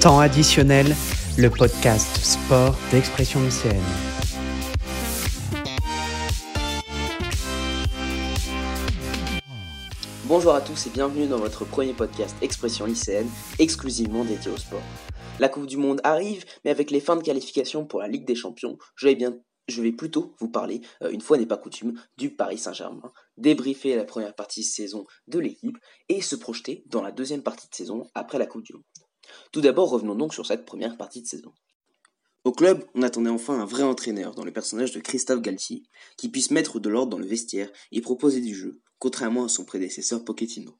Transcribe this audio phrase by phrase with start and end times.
[0.00, 0.94] Temps additionnel,
[1.36, 3.82] le podcast sport d'expression lycéenne.
[10.26, 13.28] Bonjour à tous et bienvenue dans votre premier podcast Expression lycéenne,
[13.58, 14.82] exclusivement dédié au sport.
[15.40, 18.36] La Coupe du Monde arrive, mais avec les fins de qualification pour la Ligue des
[18.36, 23.12] Champions, je vais, plutôt vous parler, euh, une fois n'est pas coutume, du Paris Saint-Germain,
[23.36, 25.76] débriefer la première partie de saison de l'équipe
[26.08, 28.84] et se projeter dans la deuxième partie de saison après la Coupe du Monde.
[29.52, 31.52] Tout d'abord, revenons donc sur cette première partie de saison.
[32.44, 35.82] Au club, on attendait enfin un vrai entraîneur dans le personnage de Christophe Galtier,
[36.16, 39.64] qui puisse mettre de l'ordre dans le vestiaire et proposer du jeu, contrairement à son
[39.64, 40.78] prédécesseur Pochettino.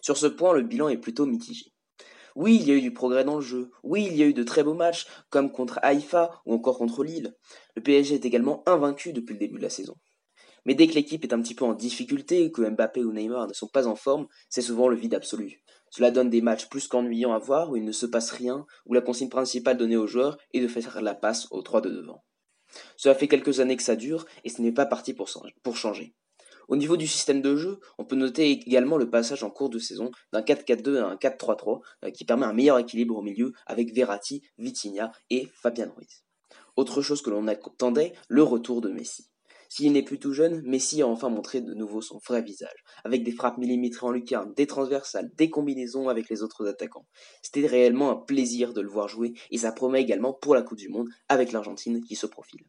[0.00, 1.72] Sur ce point, le bilan est plutôt mitigé.
[2.36, 3.70] Oui, il y a eu du progrès dans le jeu.
[3.82, 7.02] Oui, il y a eu de très beaux matchs, comme contre Haïfa ou encore contre
[7.02, 7.34] Lille.
[7.74, 9.96] Le PSG est également invaincu depuis le début de la saison.
[10.66, 13.52] Mais dès que l'équipe est un petit peu en difficulté que Mbappé ou Neymar ne
[13.54, 15.62] sont pas en forme, c'est souvent le vide absolu.
[15.90, 18.94] Cela donne des matchs plus qu'ennuyants à voir où il ne se passe rien, où
[18.94, 22.24] la consigne principale donnée aux joueurs est de faire la passe aux trois de devant.
[22.96, 25.28] Cela fait quelques années que ça dure et ce n'est pas parti pour,
[25.76, 26.14] changer.
[26.68, 29.78] Au niveau du système de jeu, on peut noter également le passage en cours de
[29.78, 33.94] saison d'un 4-4-2 à un 4-3-3 euh, qui permet un meilleur équilibre au milieu avec
[33.94, 36.24] Verratti, Vitinha et Fabian Ruiz.
[36.74, 39.30] Autre chose que l'on attendait, le retour de Messi.
[39.68, 43.24] S'il n'est plus tout jeune, Messi a enfin montré de nouveau son vrai visage, avec
[43.24, 47.06] des frappes millimétrées en lucarne, des transversales, des combinaisons avec les autres attaquants.
[47.42, 50.78] C'était réellement un plaisir de le voir jouer et ça promet également pour la Coupe
[50.78, 52.64] du Monde avec l'Argentine qui se profile.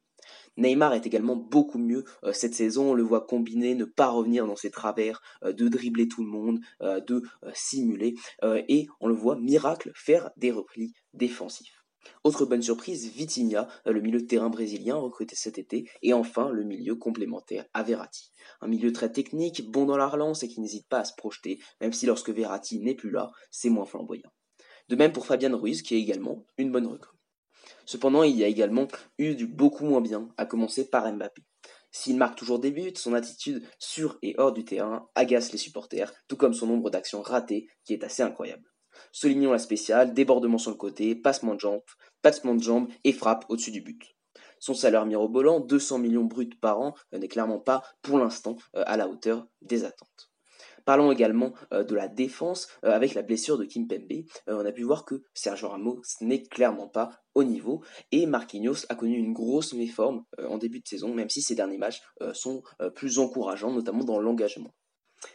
[0.57, 4.47] Neymar est également beaucoup mieux euh, cette saison, on le voit combiner, ne pas revenir
[4.47, 7.23] dans ses travers, euh, de dribbler tout le monde, euh, de
[7.53, 11.76] simuler, et on le voit miracle faire des replis défensifs.
[12.23, 16.49] Autre bonne surprise, Vitinha, euh, le milieu de terrain brésilien recruté cet été, et enfin
[16.49, 18.31] le milieu complémentaire à Verratti.
[18.61, 21.59] Un milieu très technique, bon dans la relance et qui n'hésite pas à se projeter,
[21.81, 24.31] même si lorsque Verratti n'est plus là, c'est moins flamboyant.
[24.89, 27.17] De même pour Fabian Ruiz, qui est également une bonne recrue.
[27.85, 31.43] Cependant, il y a également eu du beaucoup moins bien, à commencer par Mbappé.
[31.91, 36.13] S'il marque toujours des buts, son attitude sur et hors du terrain agace les supporters,
[36.27, 38.63] tout comme son nombre d'actions ratées, qui est assez incroyable.
[39.11, 41.81] Soulignons la spéciale, débordement sur le côté, passement de jambes,
[42.21, 44.17] passement de jambes et frappe au-dessus du but.
[44.59, 48.83] Son salaire mirobolant, 200 millions bruts par an, euh, n'est clairement pas, pour l'instant, euh,
[48.87, 50.31] à la hauteur des attentes.
[50.85, 54.23] Parlons également euh, de la défense avec la blessure de Kim Pembe.
[54.47, 58.95] on a pu voir que Sergio Ramos n'est clairement pas au niveau et Marquinhos a
[58.95, 62.01] connu une grosse méforme en début de saison, même si ses derniers matchs
[62.33, 62.63] sont
[62.95, 64.73] plus encourageants, notamment dans l'engagement.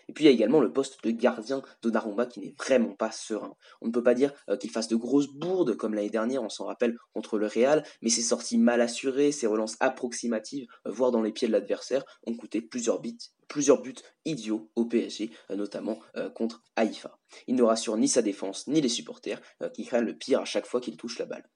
[0.08, 3.10] Et puis il y a également le poste de gardien Donnarumma qui n'est vraiment pas
[3.10, 3.56] serein.
[3.80, 6.48] On ne peut pas dire euh, qu'il fasse de grosses bourdes comme l'année dernière, on
[6.48, 11.10] s'en rappelle, contre le Real, mais ses sorties mal assurées, ses relances approximatives, euh, voire
[11.10, 13.94] dans les pieds de l'adversaire, ont coûté plusieurs, buts, plusieurs buts
[14.24, 16.00] idiots au PSG, euh, notamment
[16.34, 17.18] contre Haïfa.
[17.46, 19.40] Il ne rassure ni sa défense ni les supporters
[19.74, 21.48] qui craignent le pire à chaque fois qu'il touche la balle.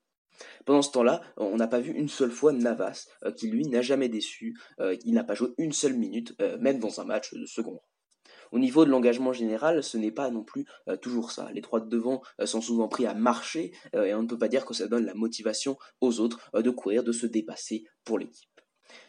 [0.65, 4.09] Pendant ce temps-là, on n'a pas vu une seule fois Navas, qui lui n'a jamais
[4.09, 7.87] déçu, il n'a pas joué une seule minute, même dans un match de second rang.
[8.51, 11.49] Au niveau de l'engagement général, ce n'est pas non plus euh, toujours ça.
[11.53, 14.37] Les trois de devant euh, sont souvent pris à marcher euh, et on ne peut
[14.37, 18.19] pas dire que ça donne la motivation aux autres de courir, de se dépasser pour
[18.19, 18.49] l'équipe.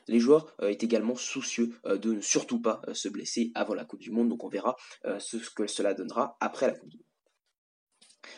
[0.09, 4.11] Les joueurs est également soucieux de ne surtout pas se blesser avant la Coupe du
[4.11, 4.75] Monde, donc on verra
[5.19, 7.08] ce que cela donnera après la Coupe du Monde.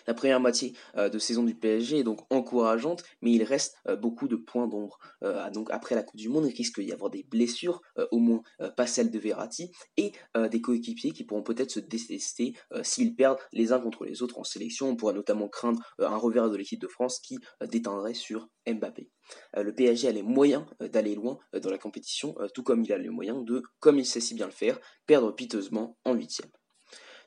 [0.06, 3.96] La première moitié euh, de saison du PSG est donc encourageante, mais il reste euh,
[3.96, 4.98] beaucoup de points d'ombre.
[5.22, 7.80] Euh, après la Coupe du Monde, il risque d'y avoir des blessures,
[8.10, 8.42] au moins
[8.76, 10.12] pas celles de Verratti, et
[10.50, 14.44] des coéquipiers qui pourront peut-être se détester s'ils perdent les uns contre les autres en
[14.44, 14.88] sélection.
[14.88, 19.10] On pourra notamment craindre un revers de l'équipe de France qui déteindrait sur Mbappé.
[19.56, 23.10] le PSG a les moyens d'aller loin dans la compétition, tout comme il a les
[23.10, 26.50] moyens de, comme il sait si bien le faire, perdre piteusement en huitième.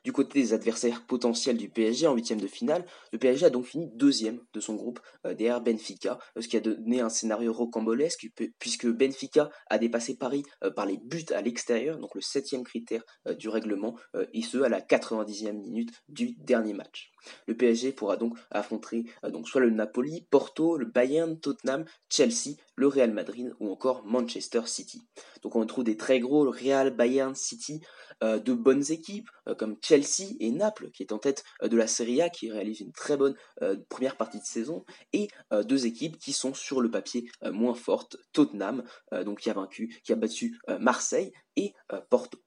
[0.04, 3.64] Du côté des adversaires potentiels du PSG en huitième de finale, le PSG a donc
[3.64, 7.54] fini deuxième de son groupe euh, derrière Benfica, euh, ce qui a donné un scénario
[7.54, 8.28] rocambolesque
[8.58, 13.02] puisque Benfica a dépassé Paris euh, par les buts à l'extérieur, donc le septième critère
[13.38, 13.96] du règlement,
[14.32, 17.13] et ce à la 90e minute du dernier match.
[17.46, 22.86] Le PSG pourra donc affronter donc soit le Napoli, Porto, le Bayern, Tottenham, Chelsea, le
[22.86, 25.02] Real Madrid ou encore Manchester City.
[25.42, 27.80] Donc on trouve des très gros, Real, Bayern, City,
[28.22, 29.28] de bonnes équipes
[29.58, 32.80] comme Chelsea et Naples, qui est en tête euh, de la Serie A, qui réalise
[32.80, 36.80] une très bonne euh, première partie de saison, et euh, deux équipes qui sont sur
[36.80, 38.84] le papier moins fortes, Tottenham,
[39.24, 41.74] donc qui a vaincu, qui a battu Marseille, et
[42.10, 42.38] Porto.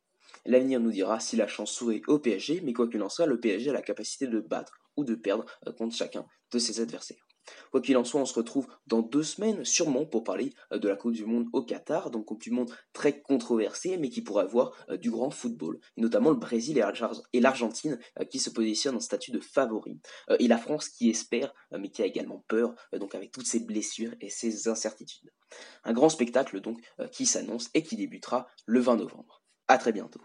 [0.45, 3.39] L'avenir nous dira si la chance sourit au PSG, mais quoi qu'il en soit, le
[3.39, 5.45] PSG a la capacité de battre ou de perdre
[5.77, 7.17] contre chacun de ses adversaires.
[7.71, 10.97] Quoi qu'il en soit, on se retrouve dans deux semaines, sûrement, pour parler de la
[10.97, 14.73] Coupe du Monde au Qatar, donc Coupe du Monde très controversée, mais qui pourrait avoir
[14.97, 16.77] du grand football, notamment le Brésil
[17.31, 17.99] et l'Argentine
[18.29, 20.01] qui se positionnent en statut de favori,
[20.39, 24.13] et la France qui espère, mais qui a également peur, donc avec toutes ces blessures
[24.19, 25.31] et ces incertitudes.
[25.85, 26.81] Un grand spectacle donc
[27.13, 29.41] qui s'annonce et qui débutera le 20 novembre.
[29.69, 30.21] A très bientôt.